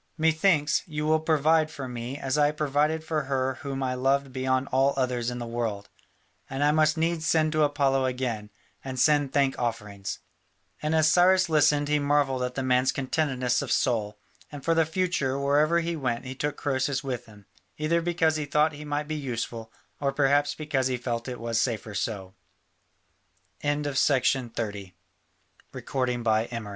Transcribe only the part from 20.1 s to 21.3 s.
perhaps because he fe